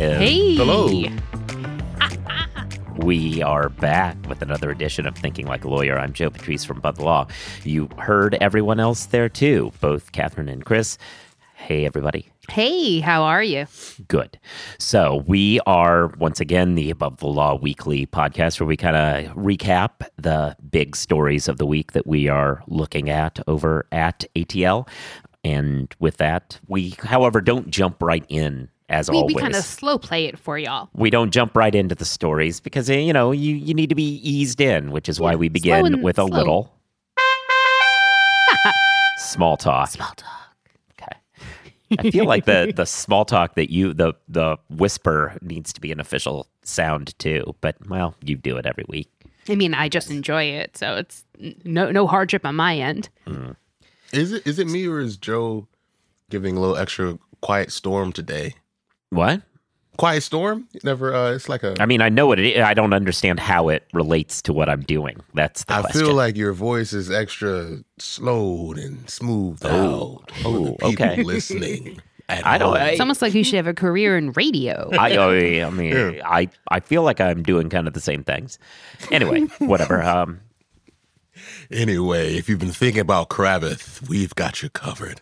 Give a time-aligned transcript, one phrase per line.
[0.00, 0.54] Hey.
[0.54, 0.88] Hello.
[2.96, 5.98] We are back with another edition of Thinking Like a Lawyer.
[5.98, 7.26] I'm Joe Patrice from Bud Law.
[7.64, 10.96] You heard everyone else there too, both Catherine and Chris.
[11.54, 12.30] Hey, everybody.
[12.48, 13.66] Hey, how are you?
[14.08, 14.38] Good.
[14.78, 19.36] So, we are once again the Above the Law weekly podcast where we kind of
[19.36, 24.88] recap the big stories of the week that we are looking at over at ATL.
[25.44, 29.34] And with that, we, however, don't jump right in as We, always.
[29.34, 30.88] we kind of slow play it for y'all.
[30.94, 33.94] we don't jump right into the stories because eh, you know you, you need to
[33.94, 36.36] be eased in which is why we begin with a slow.
[36.36, 36.74] little
[39.18, 40.50] small talk Small talk.
[40.92, 41.16] okay
[41.98, 45.92] i feel like the the small talk that you the the whisper needs to be
[45.92, 49.08] an official sound too but well you do it every week
[49.48, 51.24] I mean, I just enjoy it, so it's
[51.64, 53.08] no no hardship on my end.
[54.12, 55.66] Is it is it me or is Joe
[56.28, 58.54] giving a little extra quiet storm today?
[59.10, 59.42] What
[59.98, 60.66] Quiet storm?
[60.82, 61.14] Never.
[61.14, 61.74] Uh, it's like a.
[61.78, 64.68] i mean i know what it is i don't understand how it relates to what
[64.70, 69.66] i'm doing that's the I question feel like your voice is extra slowed and smoothed
[69.66, 70.22] Oh.
[70.22, 71.22] out for the Oh, people okay.
[71.34, 72.00] listening.
[72.30, 74.88] at I don't- I- It's almost like you should have a career in radio.
[74.98, 75.32] I, oh,
[75.66, 76.22] I mean, Yeah.
[76.24, 78.58] I, I feel like I'm doing kind of the same things.
[79.10, 80.02] Anyway, whatever.
[80.02, 80.40] Um,
[81.70, 85.20] Anyway, if you've been thinking about Kravith, we've got you covered.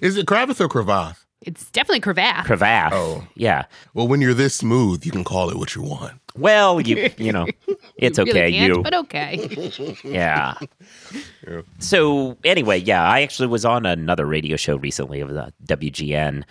[0.00, 1.24] Is it Kravith or Kravath?
[1.42, 2.44] It's definitely cravat.
[2.46, 2.90] Cravath.
[2.92, 3.26] Oh.
[3.34, 3.64] yeah.
[3.94, 6.14] Well, when you're this smooth, you can call it what you want.
[6.36, 7.46] Well, you, you know,
[7.96, 8.48] it's Really okay.
[8.48, 9.96] you, but okay.
[10.04, 10.54] yeah.
[11.46, 11.60] Yeah.
[11.78, 16.44] So anyway, yeah, I actually was on another radio show recently of the WGN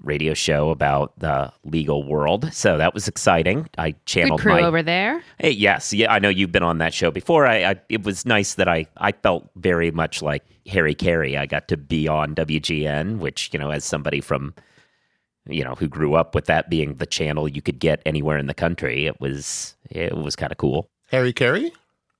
[0.00, 2.52] radio show about the legal world.
[2.52, 3.68] So that was exciting.
[3.78, 5.22] I Good channeled crew my over there.
[5.38, 7.46] Hey, yes, yeah, I know you've been on that show before.
[7.46, 11.36] I, I it was nice that I I felt very much like Harry Caray.
[11.36, 14.54] I got to be on WGN, which you know, as somebody from
[15.48, 18.46] you know who grew up with that being the channel you could get anywhere in
[18.46, 20.88] the country, it was it was kind of cool.
[21.10, 21.70] Harry Caray?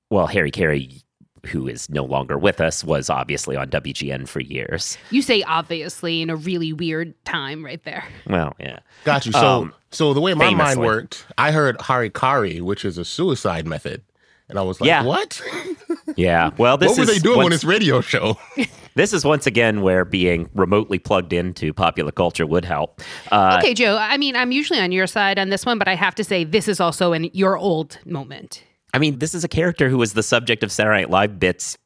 [0.09, 1.01] Well, Harry Caray,
[1.45, 4.97] who is no longer with us, was obviously on WGN for years.
[5.11, 8.05] You say obviously in a really weird time right there.
[8.27, 9.31] Well, yeah, Got you.
[9.33, 13.67] So, Um, so the way my mind worked, I heard harikari, which is a suicide
[13.67, 14.01] method,
[14.49, 15.03] and I was like, Yeah.
[15.03, 15.41] "What?
[16.15, 16.51] yeah.
[16.57, 18.37] Well, this is what were they doing on once- this radio show?"
[18.95, 23.01] This is once again where being remotely plugged into popular culture would help.
[23.31, 23.97] Uh, okay, Joe.
[23.99, 26.43] I mean, I'm usually on your side on this one, but I have to say
[26.43, 28.61] this is also in your old moment.
[28.93, 31.77] I mean, this is a character who was the subject of Saturday Night Live bits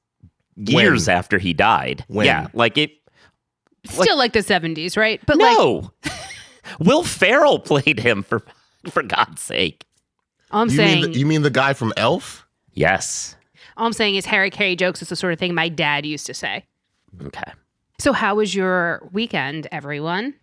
[0.56, 2.04] years after he died.
[2.08, 2.26] When?
[2.26, 2.92] Yeah, like it.
[3.86, 5.22] Still like the 70s, right?
[5.26, 5.92] But like No,
[6.80, 8.42] Will Ferrell played him for
[8.90, 9.86] for God's sake.
[10.52, 12.46] all I'm you saying mean the, you mean the guy from Elf?
[12.74, 13.36] Yes.
[13.78, 16.26] all I'm saying is Harry Caray jokes is the sort of thing my dad used
[16.28, 16.66] to say.
[17.22, 17.52] Okay.
[18.00, 20.34] So how was your weekend, everyone?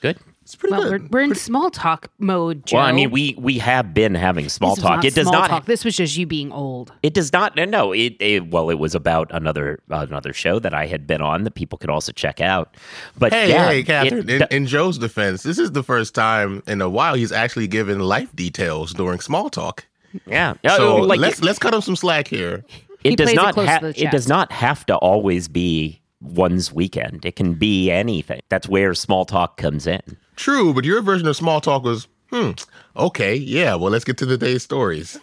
[0.00, 0.18] Good.
[0.46, 1.10] It's pretty Well, good.
[1.10, 2.76] we're, we're in small talk mode, Joe.
[2.76, 4.98] Well, I mean, we we have been having small talk.
[4.98, 5.50] not It does not.
[5.50, 5.64] talk.
[5.64, 6.92] This was just you being old.
[7.02, 7.56] It does not.
[7.56, 8.48] No, it, it.
[8.52, 11.90] Well, it was about another another show that I had been on that people could
[11.90, 12.76] also check out.
[13.18, 14.30] But Hey, yeah, hey, it Catherine.
[14.30, 17.98] in, in Joe's defense, this is the first time in a while he's actually given
[17.98, 19.84] life details during small talk.
[20.28, 20.54] yeah.
[20.76, 22.64] So like let's it, let's cut him some slack here.
[23.02, 23.54] it He does plays it not.
[23.54, 27.24] close ha- it does not have to always be one's weekend.
[27.24, 28.40] It can be anything.
[28.48, 30.00] That's where small talk comes in.
[30.36, 32.50] True, but your version of small talk was, hmm,
[32.96, 35.18] okay, yeah, well, let's get to the day's stories.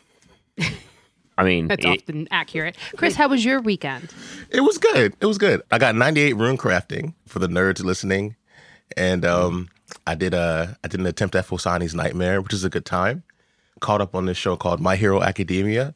[1.38, 2.76] I mean, That's it- often accurate.
[2.96, 4.14] Chris, how was your weekend?
[4.52, 5.16] It was good.
[5.20, 5.62] It was good.
[5.72, 8.36] I got 98 rune crafting for the nerds listening.
[8.96, 9.70] And um,
[10.06, 13.24] I did a I did an attempt at Phosani's Nightmare, which is a good time.
[13.80, 15.96] Caught up on this show called My Hero Academia,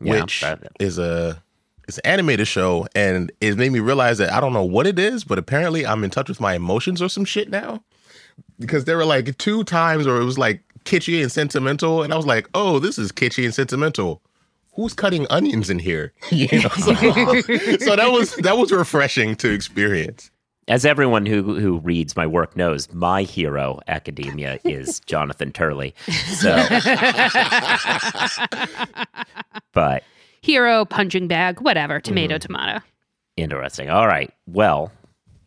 [0.00, 1.40] Yeah, which that- is a
[1.88, 4.98] it's an animated show, and it made me realize that I don't know what it
[4.98, 7.82] is, but apparently I'm in touch with my emotions or some shit now.
[8.58, 12.16] Because there were like two times where it was like kitschy and sentimental, and I
[12.16, 14.22] was like, oh, this is kitschy and sentimental.
[14.74, 16.12] Who's cutting onions in here?
[16.30, 20.30] You know, so, so that was that was refreshing to experience.
[20.68, 25.94] as everyone who who reads my work knows, my hero academia is Jonathan Turley.
[26.38, 26.56] So,
[29.72, 30.04] but
[30.46, 32.00] Hero, punching bag, whatever.
[32.00, 32.40] Tomato, Mm-hmm.
[32.52, 32.84] tomato.
[33.36, 33.88] interesting.
[33.90, 34.32] All right.
[34.46, 34.90] Well,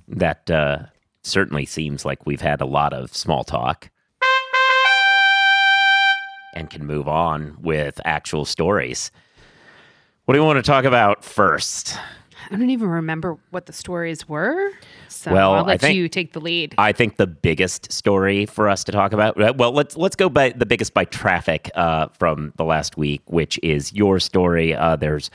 [0.08, 0.86] that uh,
[1.22, 3.90] certainly seems like we've had a lot of small talk.
[6.56, 9.12] And can move on with actual stories.
[10.24, 12.00] What do you want to talk about first?
[12.52, 14.72] I don't even remember what the stories were.
[15.08, 16.76] So Well, I'll let think- you take the lead.
[16.78, 19.40] I think the biggest story for us to talk about.
[19.42, 23.22] uh, Well, let's let's go by the biggest by traffic uh, from the last week,
[23.28, 24.76] which is your story.
[24.76, 25.30] Uh, there's,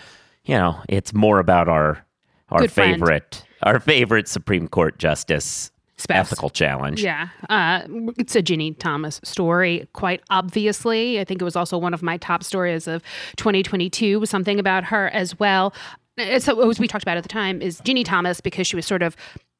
[0.45, 2.05] you know, it's more about our
[2.51, 2.95] our Good friend.
[2.95, 6.29] favorite our favorite Supreme Court justice Spouse.
[6.33, 7.03] ethical challenge.
[7.05, 7.29] Yeah.
[7.51, 7.83] Uh,
[8.17, 11.21] it's a Ginny Thomas story, quite obviously.
[11.21, 13.03] I think it was also one of my top stories of
[13.37, 15.75] 2022, something about her as well.
[16.19, 18.87] Uh, So, as we talked about at the time, is Ginny Thomas because she was
[18.87, 19.17] sort of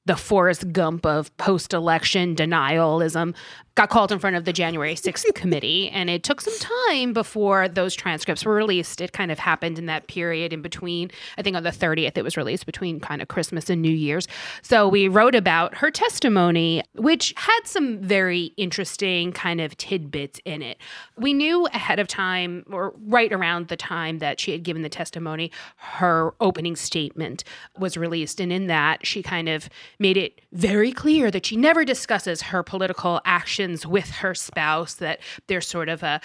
[0.07, 3.35] the Forrest Gump of post election denialism,
[3.75, 5.89] got called in front of the January 6th committee.
[5.91, 9.01] And it took some time before those transcripts were released.
[9.01, 12.25] It kind of happened in that period in between, I think on the 30th, it
[12.25, 14.27] was released between kind of Christmas and New Year's.
[14.63, 20.63] So we wrote about her testimony, which had some very interesting kind of tidbits in
[20.63, 20.79] it.
[21.17, 24.89] We knew ahead of time, or right around the time that she had given the
[24.89, 27.45] testimony, her opening statement
[27.79, 28.41] was released.
[28.41, 29.69] And in that, she kind of
[29.99, 35.21] made it very clear that she never discusses her political actions with her spouse, that
[35.47, 36.21] there's sort of a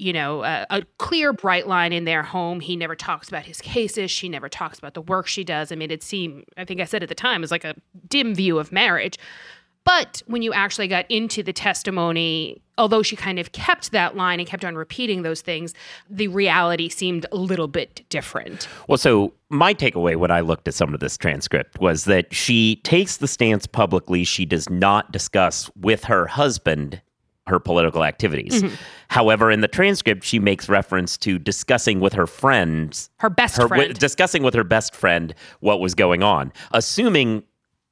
[0.00, 2.60] you know, a, a, clear, bright line in their home.
[2.60, 4.10] He never talks about his cases.
[4.10, 5.70] She never talks about the work she does.
[5.70, 7.74] I mean, it seemed, I think I said at the time, it was like a
[8.08, 9.18] dim view of marriage.
[9.84, 14.38] But when you actually got into the testimony, although she kind of kept that line
[14.38, 15.74] and kept on repeating those things,
[16.08, 18.68] the reality seemed a little bit different.
[18.88, 22.76] Well, so my takeaway when I looked at some of this transcript was that she
[22.76, 27.00] takes the stance publicly she does not discuss with her husband
[27.46, 28.62] her political activities.
[28.62, 28.74] Mm-hmm.
[29.08, 33.66] However, in the transcript, she makes reference to discussing with her friends, Her best her,
[33.66, 33.98] friend.
[33.98, 37.42] discussing with her best friend what was going on, assuming,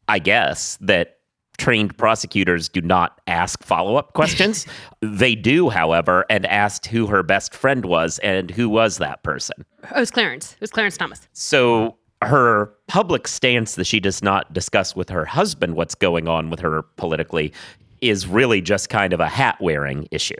[0.06, 1.17] I guess, that
[1.58, 4.66] trained prosecutors do not ask follow up questions.
[5.00, 9.64] they do, however, and asked who her best friend was and who was that person.
[9.84, 10.54] Oh, it was Clarence.
[10.54, 11.28] It was Clarence Thomas.
[11.32, 16.50] So her public stance that she does not discuss with her husband what's going on
[16.50, 17.52] with her politically
[18.00, 20.34] is really just kind of a hat wearing issue.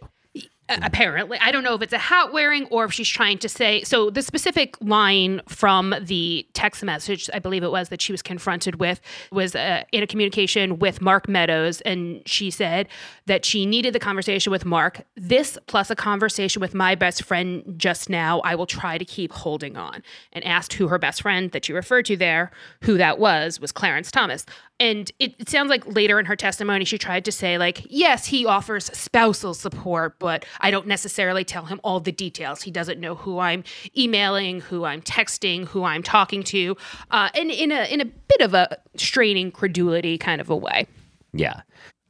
[0.69, 1.39] Apparently.
[1.41, 4.11] I don't know if it's a hat wearing or if she's trying to say so
[4.11, 8.77] the specific line from the text message i believe it was that she was confronted
[8.77, 9.01] with
[9.33, 12.87] was uh, in a communication with mark meadows and she said
[13.27, 15.03] that she needed the conversation with mark.
[15.17, 19.33] This plus a conversation with my best friend just now i will try to keep
[19.33, 22.51] holding on and asked who her best friend that you referred to there
[22.83, 24.45] who that was was clarence thomas
[24.81, 28.47] and it, sounds like later in her testimony she tried to say like yes he
[28.47, 33.15] offers spousal support but i don't necessarily tell him all the details he doesn't know
[33.15, 33.65] who i'm
[33.97, 36.77] emailing who i'm texting who i'm talking to
[37.11, 40.87] uh, and in a in a bit of a straining credulity kind of a way
[41.33, 41.63] Yeah.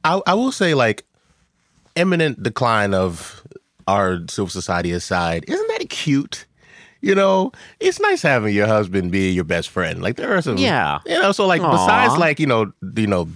[0.03, 1.05] I, I will say, like,
[1.95, 3.45] imminent decline of
[3.87, 6.45] our civil society aside, isn't that cute?
[7.01, 10.01] You know, it's nice having your husband be your best friend.
[10.01, 10.99] Like, there are some, Yeah.
[11.05, 11.31] you know.
[11.31, 11.71] So, like, Aw.
[11.71, 13.29] besides, like, you know, you know,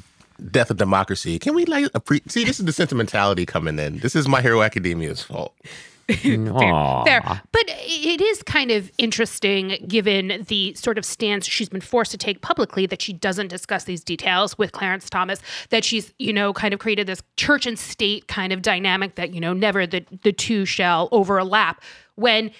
[0.52, 2.44] death of democracy, can we like appre- see?
[2.44, 4.00] This is the sentimentality coming in.
[4.00, 5.54] This is my Hero Academia's fault.
[6.10, 7.04] Aw.
[7.06, 7.22] Fair.
[7.54, 12.18] But it is kind of interesting given the sort of stance she's been forced to
[12.18, 15.40] take publicly that she doesn't discuss these details with Clarence Thomas,
[15.70, 19.34] that she's, you know, kind of created this church and state kind of dynamic that,
[19.34, 21.82] you know, never the, the two shall overlap
[22.16, 22.52] when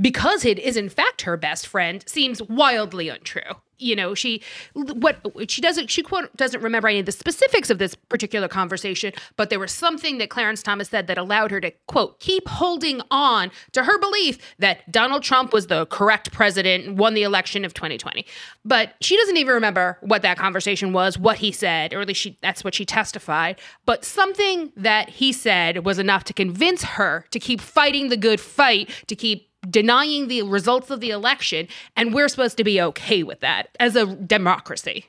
[0.00, 3.42] because it is in fact her best friend seems wildly untrue.
[3.78, 4.42] You know she
[4.74, 9.12] what she doesn't she quote doesn't remember any of the specifics of this particular conversation
[9.36, 13.00] but there was something that clarence thomas said that allowed her to quote keep holding
[13.10, 17.64] on to her belief that donald trump was the correct president and won the election
[17.64, 18.24] of 2020
[18.64, 22.20] but she doesn't even remember what that conversation was what he said or at least
[22.20, 23.60] she that's what she testified.
[23.86, 28.40] But something that he said was enough to convince her to keep fighting the good
[28.40, 33.22] fight to keep denying the results of the election, and we're supposed to be okay
[33.22, 35.06] with that as a democracy.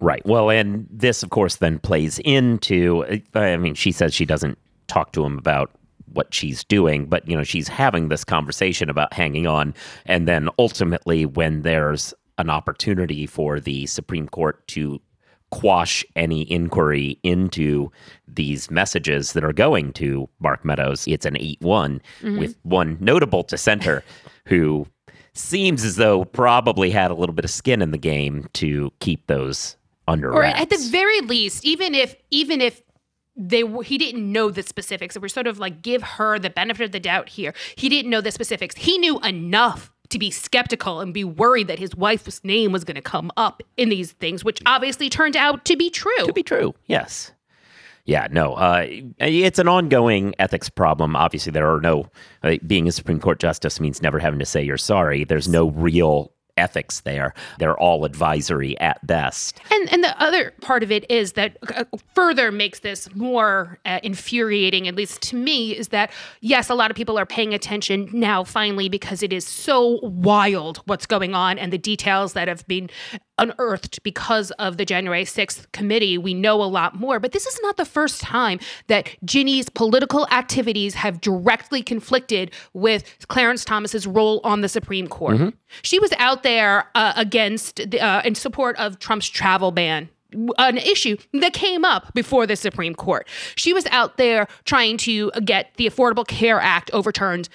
[0.00, 0.24] Right.
[0.26, 3.04] Well, and this, of course, then plays into.
[3.34, 4.58] Uh, I mean, she says she doesn't
[4.88, 5.70] talk to him about
[6.12, 10.48] what she's doing, but you know, she's having this conversation about hanging on, and then
[10.58, 15.00] ultimately, when there's an opportunity for the Supreme Court to
[15.50, 17.90] quash any inquiry into
[18.26, 22.38] these messages that are going to Mark Meadows, it's an 8 one mm-hmm.
[22.38, 24.02] with one notable dissenter
[24.46, 24.86] who
[25.34, 29.26] seems as though probably had a little bit of skin in the game to keep
[29.26, 29.76] those
[30.08, 30.60] under Or wraps.
[30.60, 32.82] at the very least, even if even if
[33.36, 36.84] they he didn't know the specifics, and we're sort of like give her the benefit
[36.84, 37.54] of the doubt here.
[37.76, 38.74] He didn't know the specifics.
[38.76, 42.94] He knew enough to be skeptical and be worried that his wife's name was going
[42.96, 46.24] to come up in these things, which obviously turned out to be true.
[46.24, 46.74] to be true.
[46.86, 47.32] Yes.
[48.04, 48.86] Yeah, no, uh,
[49.18, 51.16] it's an ongoing ethics problem.
[51.16, 52.08] Obviously, there are no,
[52.44, 55.24] uh, being a Supreme Court justice means never having to say you're sorry.
[55.24, 57.34] There's no real ethics there.
[57.58, 59.60] They're all advisory at best.
[59.70, 61.84] And and the other part of it is that uh,
[62.14, 66.10] further makes this more uh, infuriating, at least to me, is that
[66.40, 70.78] yes, a lot of people are paying attention now finally because it is so wild
[70.86, 72.88] what's going on and the details that have been
[73.38, 76.18] unearthed because of the January 6th committee.
[76.18, 80.26] We know a lot more, but this is not the first time that Ginny's political
[80.30, 85.36] activities have directly conflicted with Clarence Thomas's role on the Supreme Court.
[85.36, 85.48] Mm-hmm.
[85.82, 90.08] She was out there uh, against the, uh, in support of Trump's travel ban
[90.58, 93.26] an issue that came up before the Supreme Court.
[93.56, 97.48] She was out there trying to get the Affordable Care Act overturned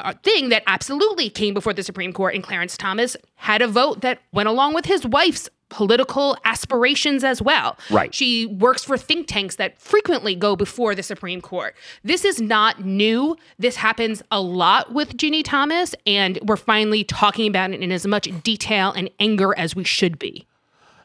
[0.00, 4.02] a thing that absolutely came before the Supreme Court, and Clarence Thomas had a vote
[4.02, 7.76] that went along with his wife's political aspirations as well.
[7.90, 8.14] Right.
[8.14, 11.74] She works for think tanks that frequently go before the Supreme Court.
[12.04, 13.36] This is not new.
[13.58, 18.06] This happens a lot with Ginny Thomas, and we're finally talking about it in as
[18.06, 20.46] much detail and anger as we should be.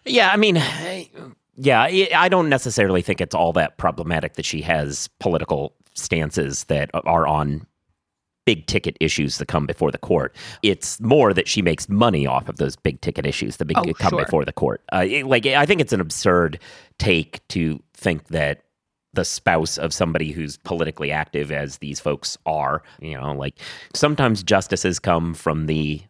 [0.06, 0.62] Yeah, I mean,
[1.56, 6.92] yeah, I don't necessarily think it's all that problematic that she has political stances that
[6.94, 7.66] are on
[8.52, 10.36] big ticket issues that come before the court.
[10.62, 14.10] It's more that she makes money off of those big ticket issues that oh, come
[14.10, 14.26] sure.
[14.26, 14.82] before the court.
[14.92, 16.60] Uh, it, like I think it's an absurd
[16.98, 18.64] take to think that
[19.14, 23.58] the spouse of somebody who's politically active as these folks are, you know, like
[23.94, 26.02] sometimes justices come from the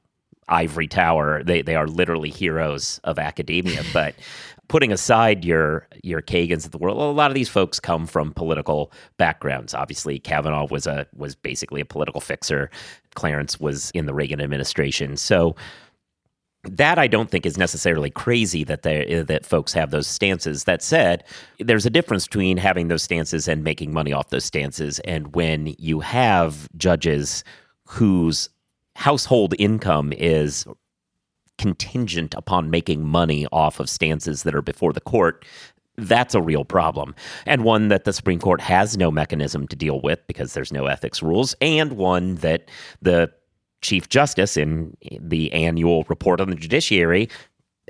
[0.49, 1.43] ivory tower.
[1.43, 4.15] They they are literally heroes of academia, but
[4.71, 8.31] putting aside your your Kagans of the world, a lot of these folks come from
[8.33, 9.73] political backgrounds.
[9.73, 12.71] Obviously, Kavanaugh was a was basically a political fixer.
[13.13, 15.57] Clarence was in the Reagan administration, so
[16.63, 20.63] that I don't think is necessarily crazy that that folks have those stances.
[20.63, 21.25] That said,
[21.59, 24.99] there's a difference between having those stances and making money off those stances.
[24.99, 27.43] And when you have judges
[27.85, 28.49] whose
[28.95, 30.65] household income is
[31.61, 35.45] contingent upon making money off of stances that are before the court,
[35.95, 37.13] that's a real problem.
[37.45, 40.87] And one that the Supreme Court has no mechanism to deal with because there's no
[40.87, 42.67] ethics rules, and one that
[43.03, 43.31] the
[43.83, 47.29] Chief Justice in the annual report on the judiciary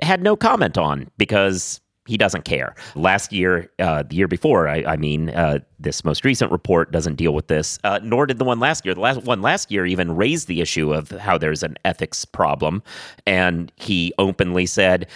[0.02, 2.74] had no comment on because he doesn't care.
[2.94, 7.14] Last year, uh, the year before, I, I mean, uh, this most recent report doesn't
[7.14, 8.94] deal with this, uh, nor did the one last year.
[8.94, 12.82] The last one last year even raised the issue of how there's an ethics problem,
[13.26, 15.06] and he openly said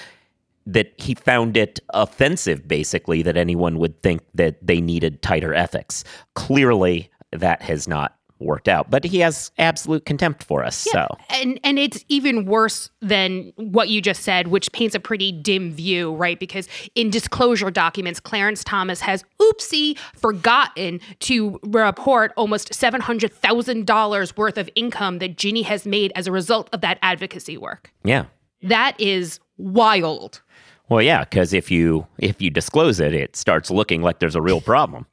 [0.66, 6.02] that he found it offensive, basically, that anyone would think that they needed tighter ethics.
[6.34, 8.90] Clearly, that has not worked out.
[8.90, 10.86] But he has absolute contempt for us.
[10.86, 10.92] Yeah.
[10.92, 15.32] So and and it's even worse than what you just said, which paints a pretty
[15.32, 16.38] dim view, right?
[16.38, 23.86] Because in disclosure documents, Clarence Thomas has oopsie forgotten to report almost seven hundred thousand
[23.86, 27.92] dollars worth of income that Ginny has made as a result of that advocacy work.
[28.04, 28.26] Yeah.
[28.62, 30.42] That is wild.
[30.88, 34.42] Well, yeah, because if you if you disclose it, it starts looking like there's a
[34.42, 35.06] real problem.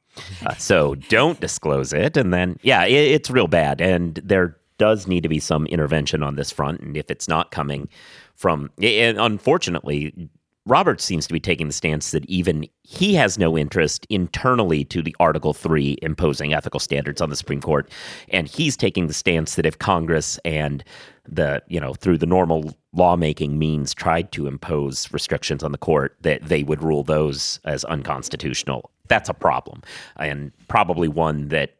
[0.44, 2.16] Uh, so don't disclose it.
[2.16, 3.80] And then, yeah, it, it's real bad.
[3.80, 6.80] And there does need to be some intervention on this front.
[6.80, 7.88] And if it's not coming
[8.34, 10.30] from, and unfortunately,
[10.66, 15.02] Roberts seems to be taking the stance that even he has no interest internally to
[15.02, 17.90] the Article 3 imposing ethical standards on the Supreme Court.
[18.30, 20.82] And he's taking the stance that if Congress and
[21.28, 26.16] the, you know, through the normal lawmaking means tried to impose restrictions on the court,
[26.22, 28.90] that they would rule those as unconstitutional.
[29.08, 29.82] That's a problem,
[30.16, 31.74] and probably one that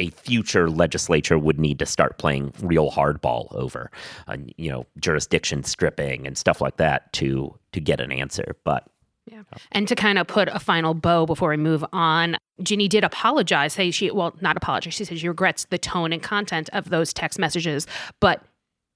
[0.00, 3.90] a future legislature would need to start playing real hardball over,
[4.26, 8.56] uh, you know, jurisdiction stripping and stuff like that to to get an answer.
[8.64, 8.88] But
[9.26, 9.42] yeah.
[9.70, 13.74] And to kind of put a final bow before we move on, Ginny did apologize.
[13.74, 14.94] Say she, well, not apologize.
[14.94, 17.86] She said she regrets the tone and content of those text messages,
[18.18, 18.42] but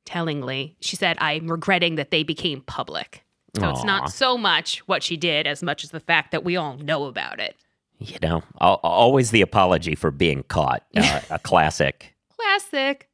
[0.06, 3.22] tellingly, she said, I'm regretting that they became public.
[3.54, 3.70] So Aww.
[3.70, 6.76] it's not so much what she did as much as the fact that we all
[6.78, 7.56] know about it.
[7.98, 10.84] You know, always the apology for being caught.
[10.96, 12.14] Uh, a classic.
[12.36, 13.08] Classic.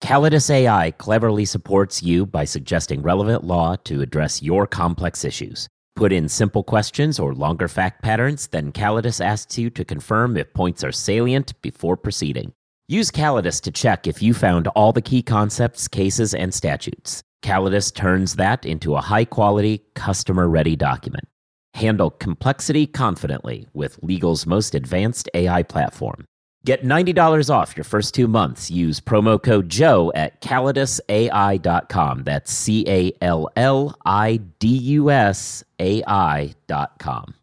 [0.00, 5.68] Callidus AI cleverly supports you by suggesting relevant law to address your complex issues.
[5.96, 10.52] Put in simple questions or longer fact patterns, then Callidus asks you to confirm if
[10.54, 12.54] points are salient before proceeding.
[12.88, 17.22] Use Callidus to check if you found all the key concepts, cases, and statutes.
[17.42, 21.28] Callidus turns that into a high quality, customer ready document.
[21.74, 26.24] Handle complexity confidently with legal's most advanced AI platform.
[26.64, 28.70] Get $90 off your first two months.
[28.70, 32.24] Use promo code Joe at CallidusAI.com.
[32.24, 37.34] That's C A L L I D U S AI.com.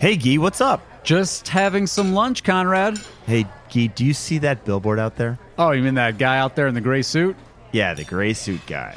[0.00, 0.82] Hey, Gee, what's up?
[1.04, 2.98] Just having some lunch, Conrad.
[3.24, 5.38] Hey, Gee, do you see that billboard out there?
[5.58, 7.36] Oh, you mean that guy out there in the gray suit?
[7.70, 8.96] Yeah, the gray suit guy.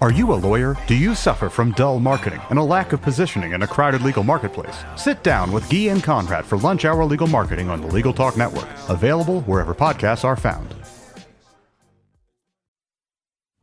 [0.00, 0.76] Are you a lawyer?
[0.86, 4.22] Do you suffer from dull marketing and a lack of positioning in a crowded legal
[4.24, 4.82] marketplace?
[4.96, 8.34] Sit down with Guy and Conrad for Lunch Hour Legal Marketing on the Legal Talk
[8.36, 10.74] Network, available wherever podcasts are found.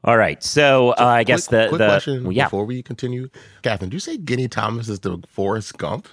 [0.03, 0.41] All right.
[0.43, 2.45] So uh, I guess the quick the question well, yeah.
[2.45, 3.29] before we continue.
[3.63, 6.07] Catherine, do you say Guinea Thomas is the Forrest Gump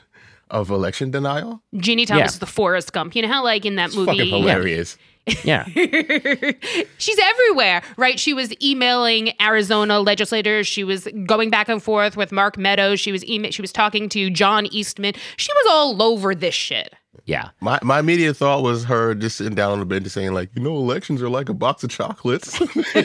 [0.50, 1.62] of election denial?
[1.76, 2.26] Jeannie Thomas Yeah.
[2.26, 3.14] is the Forrest Gump.
[3.14, 4.96] You know how, like in that It's movie, fucking hilarious.
[4.98, 5.02] yeah.
[6.98, 8.20] she's everywhere, right?
[8.20, 10.66] She was emailing Arizona legislators.
[10.66, 13.00] She was going back and forth with Mark Meadows.
[13.00, 13.50] She was email.
[13.50, 15.14] She was talking to John Eastman.
[15.36, 16.94] She was all over this shit.
[17.26, 17.50] Yeah.
[17.60, 20.62] My my immediate thought was her just sitting down on the bench saying like, you
[20.62, 22.60] know, elections are like a box of chocolates.
[22.94, 23.00] Except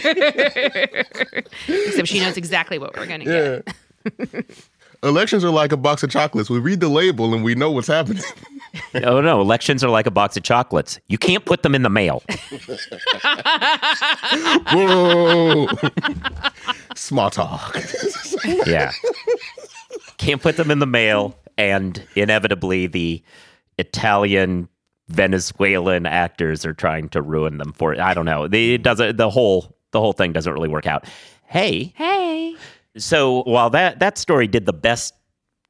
[2.08, 3.74] she knows exactly what we're gonna get.
[5.04, 5.10] yeah.
[5.10, 6.50] elections are like a box of chocolates.
[6.50, 8.24] We read the label and we know what's happening.
[9.04, 11.00] Oh no, elections are like a box of chocolates.
[11.08, 12.22] You can't put them in the mail.
[14.72, 15.68] Whoa.
[16.96, 17.76] Small talk.
[18.68, 18.92] Yeah.
[20.18, 23.24] Can't put them in the mail and inevitably the
[23.80, 24.68] Italian
[25.08, 28.00] Venezuelan actors are trying to ruin them for it.
[28.00, 28.48] I don't know.
[28.48, 31.06] The- It doesn't the whole the whole thing doesn't really work out.
[31.48, 32.56] Hey, Hey,
[32.98, 35.14] So while that that story did the best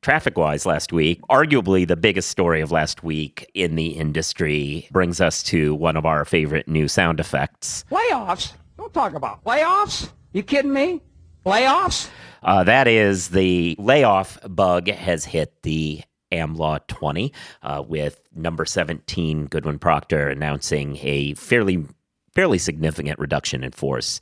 [0.01, 5.19] traffic wise last week, arguably the biggest story of last week in the industry brings
[5.19, 7.83] us to one of our favorite new sound effects.
[7.91, 8.53] Playoffs?
[8.77, 10.09] Don't talk about playoffs.
[10.31, 11.01] You kidding me?
[11.45, 12.09] Playoffs?
[12.43, 17.33] Uh, that is the layoff bug has hit the AmLaw 20
[17.63, 21.85] uh, with number 17 Goodwin Procter announcing a fairly
[22.33, 24.21] fairly significant reduction in force.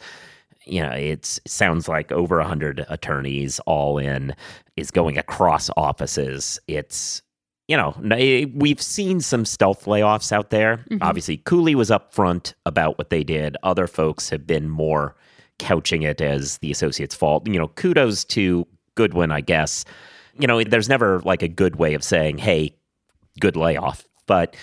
[0.68, 4.36] You know, it's, it sounds like over 100 attorneys all in
[4.76, 6.60] is going across offices.
[6.68, 7.22] It's
[7.68, 10.78] you know, eh, we've seen some stealth layoffs out there.
[10.90, 11.04] Mm-hmm.
[11.04, 13.58] Obviously, Cooley was upfront about what they did.
[13.64, 15.16] Other folks have been more
[15.60, 17.48] couching it as the associate's fault.
[17.48, 19.84] You know, kudos to Goodwin, I guess.
[20.40, 22.76] You know, there's never like a good way of saying, hey,
[23.40, 24.56] good layoff, but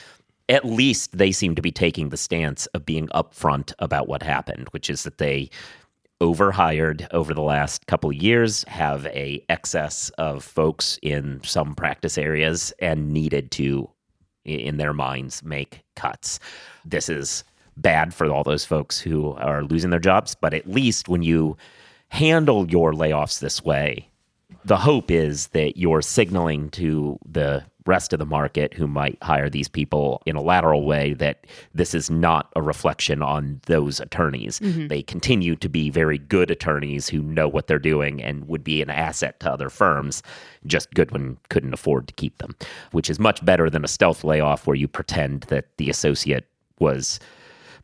[0.49, 4.69] at least they seem to be taking the stance of being upfront about what happened,
[4.71, 5.51] which is that they
[6.20, 12.16] overhired over the last couple of years, have a excess of folks in some practice
[12.16, 13.88] areas, and needed to,
[14.44, 16.38] in their minds, make cuts.
[16.85, 17.44] This is
[17.77, 21.57] bad for all those folks who are losing their jobs, but at least when you
[22.09, 24.09] handle your layoffs this way,
[24.64, 29.51] the hope is that you're signaling to the rest of the market who might hire
[29.51, 34.59] these people in a lateral way that this is not a reflection on those attorneys.
[34.61, 34.88] Mm-hmm.
[34.88, 38.81] They continue to be very good attorneys who know what they're doing and would be
[38.81, 40.23] an asset to other firms.
[40.66, 42.55] Just Goodwin couldn't afford to keep them,
[42.92, 47.20] which is much better than a stealth layoff where you pretend that the associate was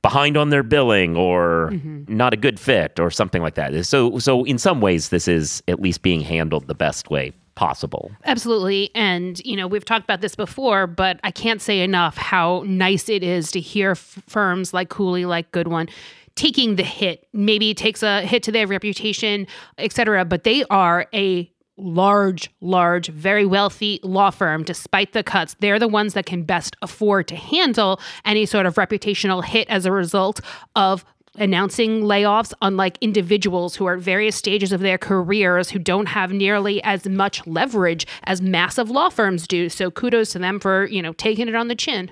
[0.03, 2.05] behind on their billing or mm-hmm.
[2.09, 3.85] not a good fit or something like that.
[3.85, 8.11] So so in some ways this is at least being handled the best way possible.
[8.25, 8.91] Absolutely.
[8.95, 13.09] And, you know, we've talked about this before, but I can't say enough how nice
[13.09, 15.89] it is to hear f- firms like Cooley, like Goodwin,
[16.37, 17.27] taking the hit.
[17.33, 19.47] Maybe it takes a hit to their reputation,
[19.79, 25.57] et cetera, but they are a large, large, very wealthy law firm, despite the cuts.
[25.61, 29.87] They're the ones that can best afford to handle any sort of reputational hit as
[29.87, 30.41] a result
[30.77, 31.05] of
[31.37, 36.33] announcing layoffs, unlike individuals who are at various stages of their careers who don't have
[36.33, 39.69] nearly as much leverage as massive law firms do.
[39.69, 42.11] So kudos to them for, you know, taking it on the chin.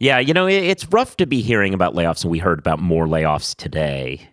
[0.00, 3.06] Yeah, you know, it's rough to be hearing about layoffs and we heard about more
[3.06, 4.28] layoffs today.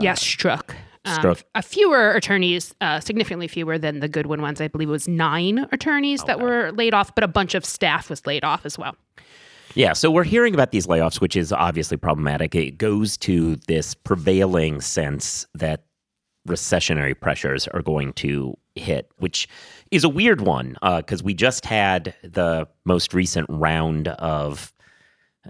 [0.00, 0.76] yes, struck.
[1.04, 4.60] Um, a fewer attorneys, uh, significantly fewer than the Goodwin ones.
[4.60, 8.10] I believe it was nine attorneys that were laid off, but a bunch of staff
[8.10, 8.96] was laid off as well.
[9.74, 12.54] Yeah, so we're hearing about these layoffs, which is obviously problematic.
[12.54, 15.84] It goes to this prevailing sense that
[16.48, 19.48] recessionary pressures are going to hit, which
[19.90, 24.72] is a weird one because we just had the most recent round of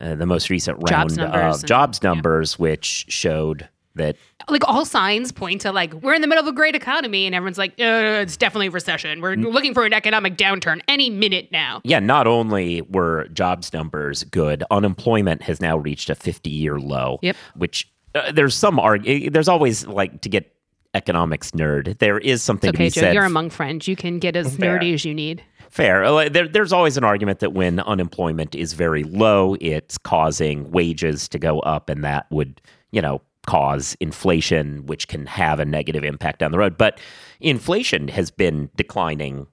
[0.00, 3.68] uh, the most recent round Jobs numbers of and- jobs numbers, which showed
[4.00, 4.16] that
[4.48, 7.34] Like all signs point to like we're in the middle of a great economy, and
[7.34, 9.20] everyone's like, uh, it's definitely a recession.
[9.20, 11.80] We're looking for an economic downturn any minute now.
[11.84, 17.18] yeah, not only were jobs numbers good, unemployment has now reached a 50 year low.
[17.22, 17.36] Yep.
[17.56, 20.52] Which uh, there's some arg- there's always like to get
[20.94, 21.98] economics nerd.
[21.98, 23.00] There is something It's okay, to be Joe.
[23.06, 23.14] said.
[23.14, 23.86] You're among friends.
[23.86, 24.78] You can get as Fair.
[24.78, 25.42] nerdy as you need.
[25.68, 26.02] Fair.
[26.04, 31.28] Uh, There, there's always an argument that when unemployment is very low, it's causing wages
[31.28, 32.60] to go up, and that would,
[32.90, 36.78] you know, cause inflation, which can have a negative impact down the road.
[36.78, 37.00] But
[37.40, 39.46] inflation has been declining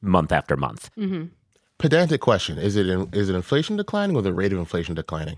[0.00, 0.90] month after month.
[0.98, 1.24] Mm-hmm.
[1.78, 5.36] Pedantic question: Is it in, is it inflation declining or the rate of inflation declining?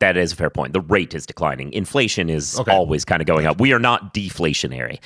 [0.00, 0.72] That is a fair point.
[0.72, 1.72] The rate is declining.
[1.72, 2.72] Inflation is Okay.
[2.72, 3.60] always kind of going up.
[3.60, 4.98] We are not deflationary.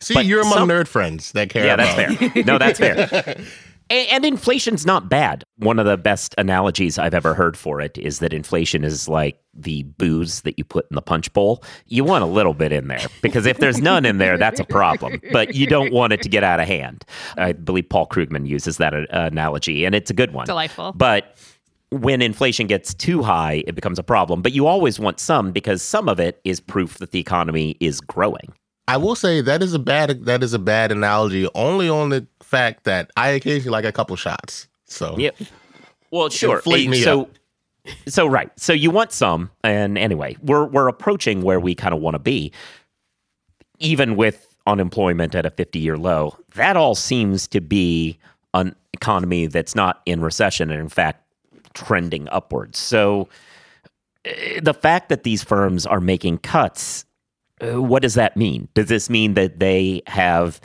[0.00, 1.64] See, But you're among some- nerd friends that care.
[1.64, 2.44] Yeah, that's fair.
[2.44, 3.36] No, that's fair.
[3.90, 5.44] And, inflation's not bad.
[5.56, 9.38] One of the best analogies I've ever heard for it is that inflation is like
[9.54, 11.62] the booze that you put in the punch bowl.
[11.86, 14.64] You want a little bit in there because if there's none in there, that's a
[14.64, 15.20] problem.
[15.32, 17.04] But you don't want it to get out of hand.
[17.36, 20.46] I believe Paul Krugman uses that uh, analogy, and it's a good one.
[20.46, 20.92] Delightful.
[20.92, 21.36] But
[21.90, 24.40] when inflation gets too high, it becomes a problem.
[24.40, 28.00] But you always want some because some of it is proof that the economy is
[28.00, 28.54] growing.
[28.88, 32.26] I will say that is a bad that is a bad analogy only on the
[32.40, 34.68] fact that I occasionally like a couple shots.
[34.86, 35.30] So Yeah.
[36.10, 36.60] Well, sure.
[36.60, 37.30] So, up.
[38.06, 38.50] so right.
[38.56, 42.18] So you want some, and anyway, we're we're approaching where we kind of want to
[42.18, 42.52] be,
[43.78, 46.36] even with unemployment at a fifty-year low.
[46.54, 48.18] That all seems to be
[48.52, 51.24] an economy that's not in recession, and in fact,
[51.72, 52.78] trending upwards.
[52.78, 53.28] So
[54.26, 57.06] uh, the fact that these firms are making cuts,
[57.62, 58.68] what does that mean?
[58.74, 60.60] Does this mean that they have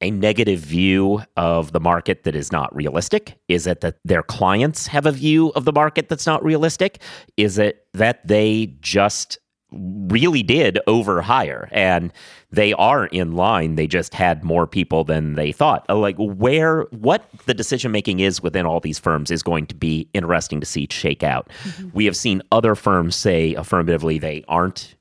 [0.00, 3.38] a negative view of the market that is not realistic?
[3.48, 7.00] Is it that their clients have a view of the market that's not realistic?
[7.36, 9.38] Is it that they just
[9.70, 12.10] really did overhire and
[12.50, 16.84] they are in line they just had more people than they thought Uh, like where
[16.84, 20.64] what the decision making is within all these firms is going to be interesting to
[20.64, 21.50] see shake out
[21.92, 24.96] we have seen other firms say affirmatively they aren't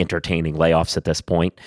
[0.00, 1.60] entertaining layoffs at this point.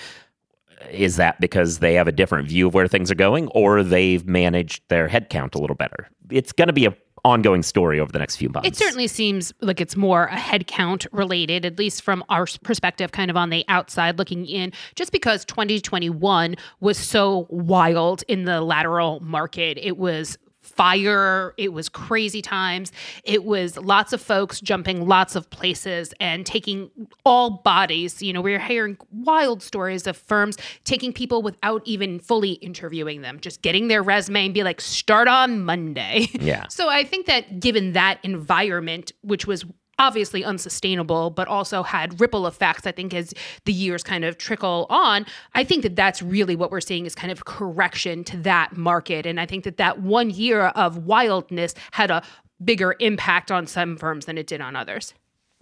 [0.90, 4.26] Is that because they have a different view of where things are going or they've
[4.26, 6.08] managed their headcount a little better?
[6.30, 6.94] It's going to be a
[7.24, 8.68] ongoing story over the next few months.
[8.68, 13.30] It certainly seems like it's more a headcount related, at least from our perspective, kind
[13.30, 19.20] of on the outside looking in, just because 2021 was so wild in the lateral
[19.20, 19.78] market.
[19.80, 22.92] It was fire, it was crazy times,
[23.24, 26.90] it was lots of folks jumping lots of places and taking
[27.24, 28.22] all bodies.
[28.22, 33.22] You know, we we're hearing wild stories of firms taking people without even fully interviewing
[33.22, 36.28] them, just getting their resume and be like, start on Monday.
[36.34, 36.64] Yeah.
[36.74, 39.64] So I think that given that environment, which was
[39.98, 44.86] obviously unsustainable, but also had ripple effects, I think as the years kind of trickle
[44.90, 48.76] on, I think that that's really what we're seeing is kind of correction to that
[48.76, 49.26] market.
[49.26, 52.22] And I think that that one year of wildness had a
[52.62, 55.14] bigger impact on some firms than it did on others.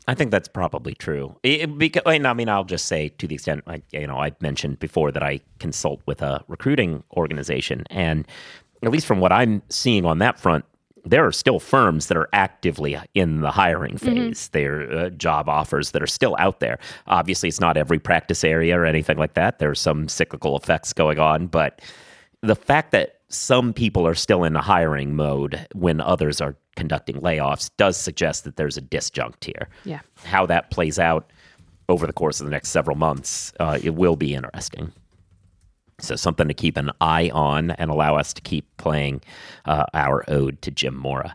[0.08, 1.36] I think that's probably true.
[1.44, 4.80] It, because, I mean, I'll just say to the extent, like, you know, I mentioned
[4.80, 8.26] before that I consult with a recruiting organization, and
[8.82, 10.64] at least from what I'm seeing on that front,
[11.04, 14.48] there are still firms that are actively in the hiring phase.
[14.48, 16.78] There are uh, job offers that are still out there.
[17.06, 19.58] Obviously, it's not every practice area or anything like that.
[19.58, 21.80] There's some cyclical effects going on, but
[22.42, 27.16] the fact that some people are still in a hiring mode when others are conducting
[27.16, 29.68] layoffs does suggest that there's a disjunct here.
[29.84, 30.00] Yeah.
[30.24, 31.30] How that plays out
[31.88, 34.92] over the course of the next several months, uh, it will be interesting.
[36.02, 39.22] So, something to keep an eye on and allow us to keep playing
[39.64, 41.34] uh, our ode to Jim Mora.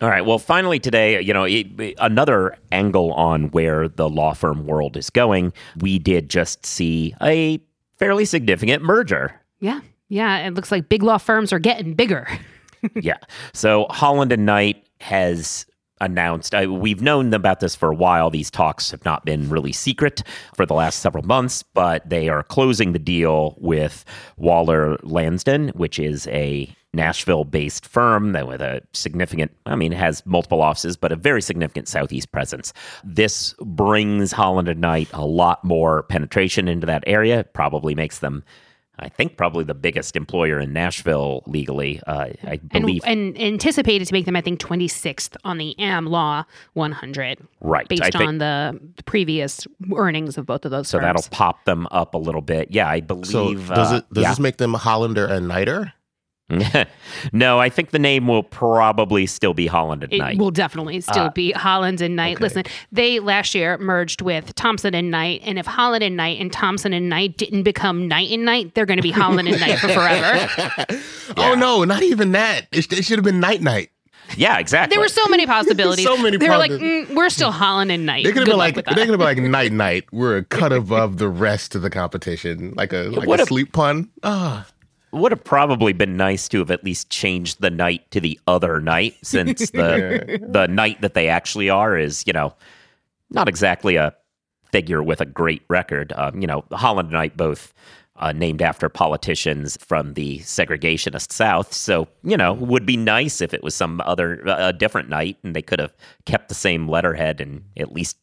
[0.00, 0.24] All right.
[0.26, 4.96] Well, finally today, you know, it, it- another angle on where the law firm world
[4.96, 5.52] is going.
[5.78, 7.60] We did just see a
[7.98, 9.80] fairly significant merger Yeah.
[10.08, 10.38] Yeah.
[10.46, 12.26] It looks like big law firms are getting bigger.
[12.96, 13.18] yeah.
[13.54, 15.66] So Holland and Knight has
[16.02, 16.54] announced.
[16.54, 18.28] I, we've known about this for a while.
[18.28, 20.22] These talks have not been really secret
[20.54, 24.04] for the last several months, but they are closing the deal with
[24.36, 30.60] Waller Lansden, which is a Nashville-based firm that with a significant, I mean, has multiple
[30.60, 32.74] offices, but a very significant Southeast presence.
[33.02, 37.40] This brings Holland and Knight a lot more penetration into that area.
[37.40, 38.44] It probably makes them.
[39.02, 42.00] I think probably the biggest employer in Nashville legally.
[42.06, 46.44] Uh, I believe and anticipated to make them, I think, 26th on the AM Law
[46.74, 47.88] 100, right.
[47.88, 51.06] based I on the, the previous earnings of both of those so firms.
[51.06, 52.68] that'll pop them up a little bit.
[52.70, 53.26] Yeah, I believe.
[53.26, 54.30] So does uh, it does yeah.
[54.30, 55.92] this make them Hollander and Knighter?
[57.32, 60.38] no, I think the name will probably still be Holland and It Knight.
[60.38, 62.40] will definitely still Uh, be Holland and Knight.
[62.40, 66.52] Listen, they last year merged with Thompson and Knight, and if Holland and Knight and
[66.52, 69.78] Thompson and Knight didn't become Knight and Knight, they're going to be Holland and Knight
[69.78, 70.48] for forever.
[71.36, 72.66] Oh no, not even that.
[72.72, 73.90] It, it should have been Night Night.
[74.36, 74.94] yeah, exactly.
[74.94, 76.04] There were so many possibilities.
[76.04, 78.24] So many They were like, mm, we're still Holland and Knight.
[78.24, 78.94] They could have Good been luck like they that.
[78.94, 80.04] could have been like Night Night.
[80.12, 83.46] We're a cut above the rest of the competition, like a like what a a-
[83.46, 84.10] sleep pun.
[84.22, 84.66] Ah,
[85.12, 88.80] would have probably been nice to have at least changed the night to the other
[88.80, 92.54] night, since the the night that they actually are is, you know,
[93.30, 94.14] not exactly a
[94.72, 96.12] figure with a great record.
[96.16, 97.72] Um, you know, Holland and Knight both
[98.16, 101.72] uh, named after politicians from the segregationist South.
[101.72, 105.38] So, you know, would be nice if it was some other, uh, a different night
[105.42, 105.94] and they could have
[106.26, 108.16] kept the same letterhead and at least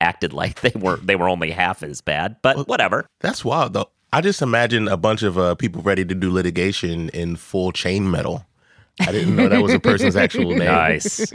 [0.00, 2.36] acted like they were they were only half as bad.
[2.42, 3.06] But whatever.
[3.20, 3.90] That's wild though.
[4.12, 8.10] I just imagine a bunch of uh, people ready to do litigation in full chain
[8.10, 8.44] metal.
[9.00, 10.66] I didn't know that was a person's actual name.
[10.66, 11.32] Nice.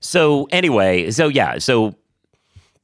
[0.00, 1.94] so anyway, so yeah, so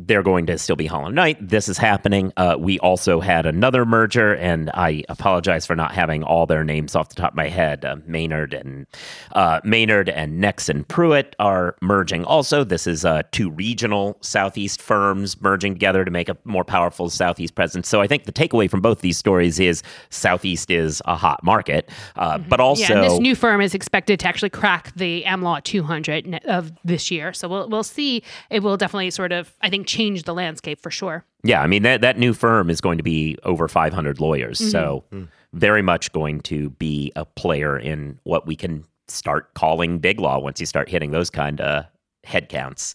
[0.07, 1.37] they're going to still be Hollow Knight.
[1.47, 2.33] This is happening.
[2.37, 6.97] Uh, we also had another merger, and I apologize for not having all their names
[6.97, 7.85] off the top of my head.
[7.85, 8.87] Uh, Maynard and
[9.33, 12.25] uh, Maynard and Nexsen Pruet are merging.
[12.25, 17.11] Also, this is uh, two regional Southeast firms merging together to make a more powerful
[17.11, 17.89] Southeast presence.
[17.89, 21.91] So I think the takeaway from both these stories is Southeast is a hot market,
[22.17, 22.93] uh, but also Mm-hmm.
[22.93, 27.11] yeah, and this new firm is expected to actually crack the AmLaw 200 of this
[27.11, 27.33] year.
[27.35, 28.23] So we'll we'll see.
[28.49, 31.25] It will definitely sort of, I think, change the landscape for sure.
[31.43, 35.05] Yeah, I mean that that new firm is going to be over 500 lawyers, so
[35.53, 40.39] very much going to be a player in what we can start calling big law
[40.39, 41.85] once you start hitting those kind of
[42.25, 42.95] head counts.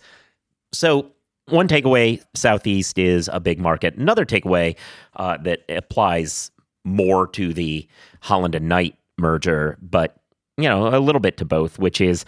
[0.72, 1.12] So
[1.50, 3.96] one takeaway: Southeast is a big market.
[3.96, 4.76] Another takeaway
[5.16, 6.52] uh, that applies
[6.84, 7.88] more to the
[8.22, 10.16] Holland and Knight merger, but
[10.58, 12.26] you know a little bit to both, which is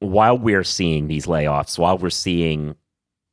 [0.00, 2.76] while we're seeing these layoffs, while we're seeing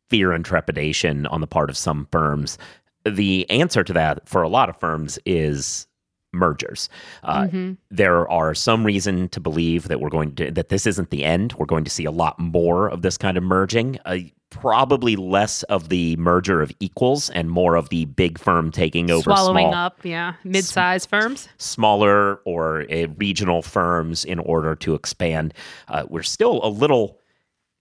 [0.10, 2.58] fear and trepidation on the part of some firms.
[3.06, 5.88] The answer to that for a lot of firms is
[6.34, 6.90] mergers.
[7.24, 7.48] Uh,
[7.90, 11.54] There are some reason to believe that we're going to that this isn't the end.
[11.54, 14.00] We're going to see a lot more of this kind of merging.
[14.06, 14.18] Uh,
[14.52, 19.24] probably less of the merger of equals and more of the big firm taking over
[19.24, 21.50] Swallowing small, up, yeah, mid-sized firms.
[21.58, 25.54] smaller or uh, regional firms in order to expand.
[25.90, 27.20] Uh, we're still a little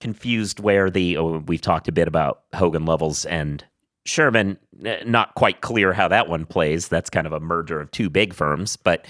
[0.05, 3.65] confused where the oh, we've talked a bit about Hogan Lovells and
[4.05, 4.59] Shearman.
[4.85, 6.89] eh, Not quite clear how that one plays.
[6.89, 9.07] That's kind of a merger of two big firms, but.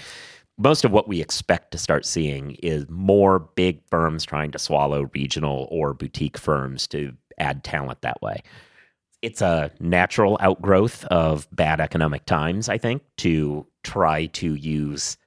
[0.57, 5.09] Most of what we expect to start seeing is more big firms trying to swallow
[5.13, 8.41] regional or boutique firms to add talent that way
[9.21, 15.17] it's a natural outgrowth of bad economic times, I think, to try to use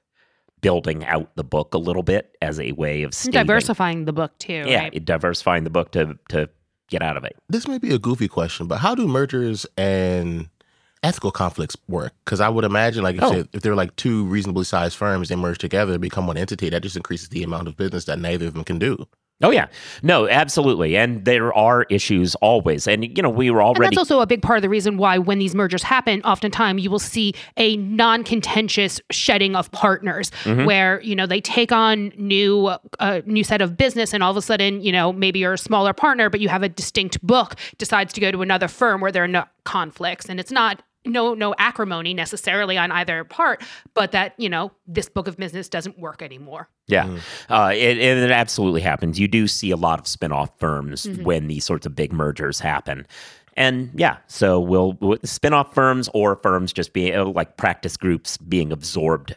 [0.61, 4.37] building out the book a little bit as a way of stating, Diversifying the book
[4.39, 4.63] too.
[4.67, 5.05] yeah, right?
[5.05, 6.49] diversifying the book to to
[6.89, 7.35] get out of it.
[7.49, 10.49] This may be a goofy question, but how do mergers and
[11.03, 12.13] ethical conflicts work?
[12.25, 13.31] Because I would imagine, like, if, Oh.
[13.31, 16.69] they- if they're like two reasonably sized firms, they merge together, to become one entity,
[16.69, 19.05] that just increases the amount of business that neither of them can do.
[19.41, 19.67] Oh yeah,
[20.03, 23.97] no, absolutely, and there are issues always, and you know we were And already that's
[23.97, 26.99] also a big part of the reason why when these mergers happen, oftentimes you will
[26.99, 30.65] see a non-contentious shedding of partners Mm-hmm.
[30.65, 34.37] where, you know, they take on new a new set of business and all of
[34.37, 37.55] a sudden, you know, maybe you're a smaller partner, but you have a distinct book,
[37.77, 40.27] decides to go to another firm where there are no conflicts.
[40.29, 45.09] And it's not no no acrimony necessarily on either part, but that, you know, this
[45.09, 46.69] book of business doesn't work anymore.
[46.87, 49.19] Yeah, uh, it, it, it absolutely happens.
[49.19, 53.05] You do see a lot of spin-off firms when these sorts of big mergers happen.
[53.55, 58.37] And yeah, so we'll, we'll spin-off firms or firms just being uh, like practice groups
[58.37, 59.35] being absorbed.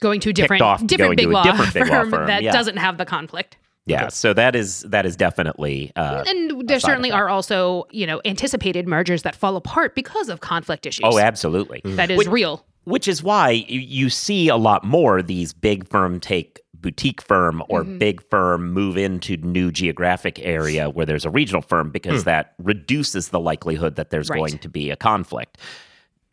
[0.00, 2.26] Going to a different off different big to a law different big law firm, firm,
[2.26, 2.52] that yeah.
[2.52, 3.56] doesn't have the conflict.
[3.86, 8.20] Yeah, so that is that is definitely uh, And there certainly are also, you know,
[8.24, 11.02] anticipated mergers that fall apart because of conflict issues.
[11.04, 11.82] oh, absolutely.
[11.84, 12.64] that is Which- real.
[12.84, 17.82] which is why you, see a lot more these big firm take boutique firm or
[17.82, 17.98] Mm-hmm.
[17.98, 23.28] big firm move into new geographic area where there's a regional firm because that reduces
[23.30, 24.38] the likelihood that there's Right.
[24.38, 25.58] going to be a conflict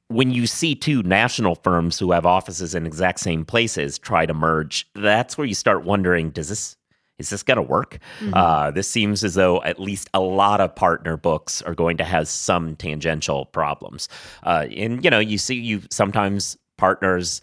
[0.09, 4.33] when you see two national firms who have offices in exact same places try to
[4.33, 6.75] merge that's where you start wondering does this
[7.21, 7.97] is this going to work?
[8.33, 12.03] Uh, this seems as though at least a lot of partner books are going to
[12.03, 14.09] have some tangential problems.
[14.43, 17.41] Uh, and you know, you see, you sometimes partners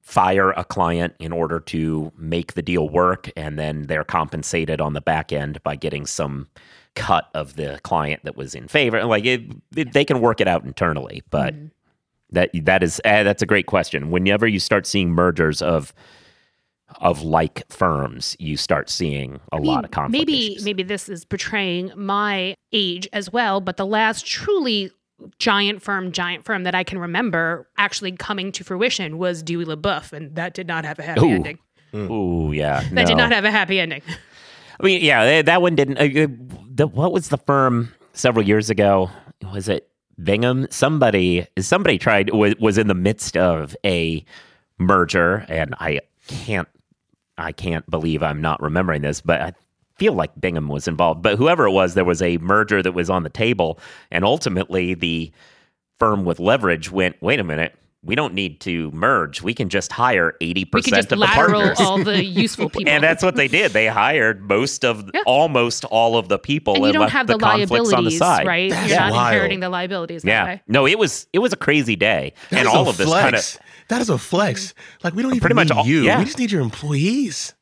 [0.00, 4.92] fire a client in order to make the deal work, and then they're compensated on
[4.92, 6.46] the back end by getting some
[6.94, 9.04] cut of the client that was in favor.
[9.04, 9.42] Like it,
[9.76, 11.54] it- they can work it out internally, but
[12.30, 14.10] that that is uh, that's a great question.
[14.10, 15.92] Whenever you start seeing mergers of
[17.00, 20.12] of like firms, you start seeing a I lot of conflict.
[20.28, 20.64] Maybe issues.
[20.64, 24.90] maybe this is portraying my age as well, but the last truly
[25.38, 30.12] giant firm, giant firm that I can remember actually coming to fruition was Dewey LeBoeuf,
[30.12, 31.30] and that did not have a happy Ooh.
[31.30, 31.58] ending.
[31.94, 34.02] Ooh, yeah, That did not have a happy ending.
[34.78, 35.98] I mean, yeah, that- that one didn't.
[35.98, 36.26] Uh, uh,
[36.70, 39.10] the, what was the firm several years ago?
[39.52, 39.88] Was it
[40.22, 40.66] Bingham?
[40.70, 44.22] Somebody, somebody tried was, was in the midst of a
[44.78, 46.68] merger, and I can't,
[47.38, 49.52] I can't believe I'm not remembering this, but I
[49.98, 51.22] feel like Bingham was involved.
[51.22, 53.78] But whoever it was, there was a merger that was on the table,
[54.10, 55.32] and ultimately the
[55.98, 59.42] firm with leverage went, wait a minute, we don't need to merge.
[59.42, 61.80] We can just hire 80% We could just of the partners.
[61.80, 62.92] all the useful people.
[62.92, 63.72] and that's what they did.
[63.72, 65.22] They hired most of, Yeah.
[65.26, 68.46] almost all of the people, and you don't have the, conflicts liabilities, on the side.
[68.46, 68.70] right?
[68.70, 69.32] That's You're not wild.
[69.34, 70.62] inheriting the liabilities that Yeah, way.
[70.68, 73.22] no, it was it was a crazy day, That and all of this flex.
[73.24, 74.74] kind of That is a flex.
[75.04, 76.02] Like we don't even Pretty much need all- you.
[76.02, 76.18] yeah.
[76.18, 77.54] We just need your employees.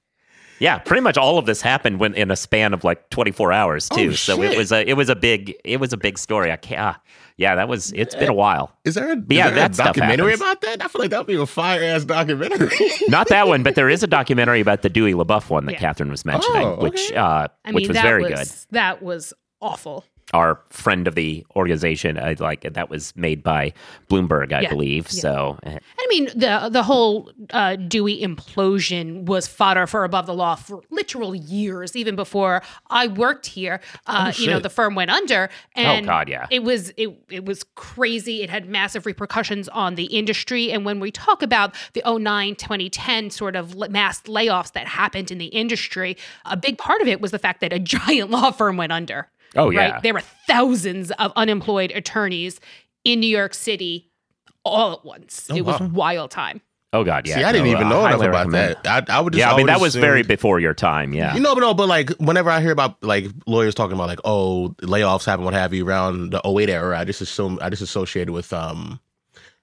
[0.60, 3.88] Yeah, pretty much all of this happened when in a span of like 24 hours
[3.88, 4.10] too.
[4.10, 6.52] Oh, so it was a it was a big it was a big story.
[6.52, 6.80] I can't.
[6.80, 7.00] ah,
[7.36, 7.92] yeah, that was.
[7.92, 8.72] It's been a while.
[8.84, 10.82] Is there a, Yeah, there a that stuff documentary about that?
[10.82, 12.70] I feel like that would be a fire ass documentary.
[13.08, 15.92] Not that one, but there is a documentary about the Dewey LeBoeuf one that Yeah.
[15.92, 18.76] Kathryn was mentioning, Oh, which uh, I which mean, was that very was good.
[18.76, 20.04] that was awful.
[20.32, 23.72] Our friend of the organization, I like that was made by
[24.08, 25.06] Bloomberg, I Yeah, believe.
[25.12, 25.20] yeah.
[25.20, 30.34] So eh, I mean, the the whole uh, Dewey implosion was fodder for above the
[30.34, 33.80] law for literal years, even before I worked here.
[34.06, 36.46] Uh, you know, the firm went under, and Oh, God, yeah.
[36.50, 38.42] it was it it was crazy.
[38.42, 40.72] It had massive repercussions on the industry.
[40.72, 45.38] And when we talk about the 09, 2010 sort of mass layoffs that happened in
[45.38, 48.76] the industry, a big part of it was the fact that a giant law firm
[48.76, 49.28] went under.
[49.56, 49.92] Oh, yeah.
[49.92, 50.02] right?
[50.02, 52.60] There were thousands of unemployed attorneys
[53.04, 54.10] in New York City
[54.64, 55.48] all at once.
[55.54, 55.86] it was wow.
[55.88, 56.60] wild time.
[56.94, 57.34] oh god, yeah.
[57.36, 58.76] See, I didn't no, even uh, know enough about recommend.
[58.84, 59.10] that.
[59.10, 61.12] I, I would just Yeah, I mean that would was assume- very before your time.
[61.12, 61.34] Yeah.
[61.34, 64.20] You know, but no, but like whenever I hear about like lawyers talking about like
[64.24, 67.82] oh layoffs happen, what have you, around the 08 era, I just assume I just
[67.82, 69.00] associated with um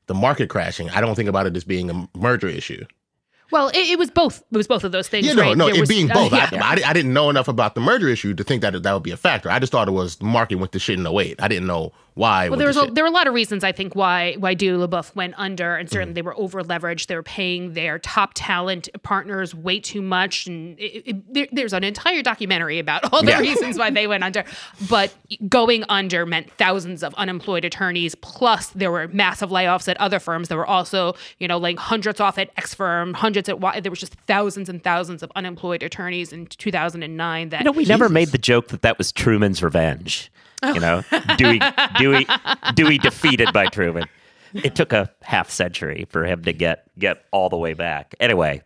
[0.07, 0.89] the market crashing.
[0.89, 2.85] I don't think about it as being a merger issue.
[3.51, 4.43] Well, it, it was both.
[4.51, 5.27] It was both of those things.
[5.27, 5.57] Yeah, no, right?
[5.57, 6.31] no, There it was- being uh, both.
[6.31, 6.49] yeah.
[6.53, 9.03] I, I, I didn't know enough about the merger issue to think that that would
[9.03, 9.49] be a factor.
[9.49, 11.41] I just thought it was the market went to shit in 08.
[11.41, 12.49] I didn't know why.
[12.49, 14.85] Well, there was a, there were a lot of reasons I think why why Dewey
[14.85, 17.07] LeBoeuf went under, and certainly they were over leveraged.
[17.07, 21.71] They were paying their top talent partners way too much, and it, it, there, there's
[21.73, 23.39] an entire documentary about all the Yeah.
[23.39, 24.43] reasons why they went under.
[24.89, 25.13] But
[25.47, 28.13] going under meant thousands of unemployed attorneys.
[28.15, 30.49] Plus, there were massive layoffs at other firms.
[30.49, 33.79] There were also you know like hundreds off at X firm, hundreds at Y.
[33.79, 37.49] There was just thousands and thousands of unemployed attorneys in 2009.
[37.49, 40.31] That You know, we never made the joke that that was Truman's revenge.
[40.63, 41.03] You know,
[41.37, 41.59] Dewey,
[41.97, 42.27] Dewey,
[42.75, 44.07] Dewey defeated by Truman.
[44.53, 48.13] It took a half century for him to get get all the way back.
[48.19, 48.61] Anyway,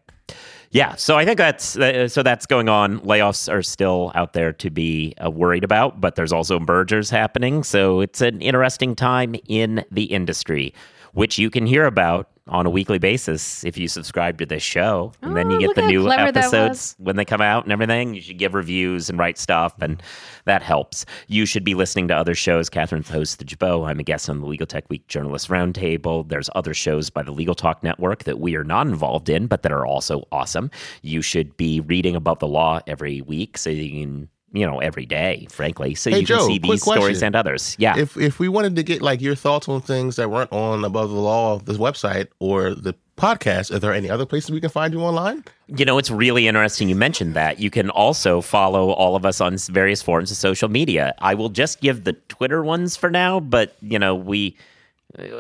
[0.72, 0.96] yeah.
[0.96, 3.00] So I think that's uh, so that's going on.
[3.00, 7.64] Layoffs are still out there to be uh, worried about, but there's also mergers happening.
[7.64, 10.74] So it's an interesting time in the industry,
[11.14, 15.12] which you can hear about on a weekly basis if you subscribe to this show,
[15.24, 18.14] and then you Oh, get the new episodes when they come out and everything.
[18.14, 20.02] You should give reviews and write stuff, and
[20.46, 21.06] that helps.
[21.28, 22.70] You should be listening to other shows.
[22.70, 23.88] Kathryn's the host the Jabot.
[23.88, 26.28] I'm a guest on the Legal Tech Week Journalist Roundtable.
[26.30, 29.64] There's other shows by the Legal Talk Network that we are not involved in, but
[29.64, 30.70] that are also awesome.
[31.02, 35.06] You should be reading Above the Law every week so you can, you know, every
[35.06, 37.76] day, frankly, so Hey, you Joe, can see these stories and others.
[37.80, 37.98] Yeah.
[37.98, 41.10] if if we wanted to get like your thoughts on things that weren't on above
[41.10, 44.94] the law, this website or the podcast, are there any other places we can find
[44.94, 45.44] you online?
[45.68, 47.60] You know, it's really interesting you mentioned that.
[47.60, 51.14] You can also follow all of us on various forms of social media.
[51.20, 54.58] I will just give the Twitter ones for now, but, you know, we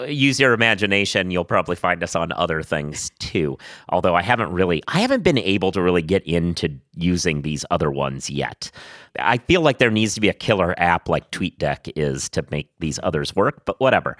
[0.07, 1.31] use your imagination.
[1.31, 3.57] You'll probably find us on other things too.
[3.89, 7.91] Although I haven't really, I haven't been able to really get into using these other
[7.91, 8.71] ones yet.
[9.19, 12.69] I feel like there needs to be a killer app like TweetDeck is to make
[12.79, 14.17] these others work, but whatever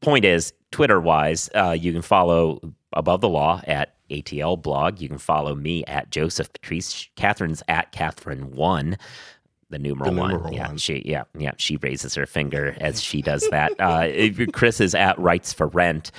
[0.00, 2.60] point is, Twitter wise, uh, you can follow
[2.92, 5.00] Above the Law at ATL blog.
[5.00, 7.08] You can follow me at Joseph Patrice.
[7.16, 8.96] Kathryn's at Kathryn one.
[9.70, 10.30] The numeral, The one.
[10.30, 13.72] numeral yeah, she yeah, yeah, she raises her finger as she does that.
[13.78, 14.08] uh,
[14.52, 16.10] Chris is at Writes for Rent.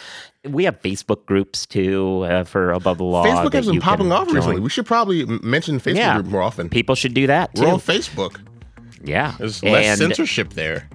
[0.48, 3.26] We have Facebook groups too uh, for Above the Law.
[3.26, 4.36] Facebook has been popping off join.
[4.36, 4.62] recently.
[4.62, 6.14] We should probably mention Facebook Yeah.
[6.16, 6.70] group more often.
[6.70, 7.64] People should do that too.
[7.64, 8.40] We're on Facebook.
[9.04, 10.88] yeah, There's less And- censorship there.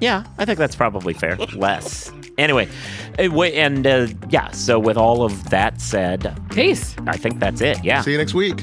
[0.00, 1.36] Yeah, I think that's probably fair.
[1.54, 2.10] Less.
[2.38, 2.68] Anyway,
[3.18, 6.96] uh, and uh, yeah, so with all of that said, Peace.
[7.06, 7.84] I think that's it.
[7.84, 8.00] Yeah.
[8.00, 8.62] See you next week.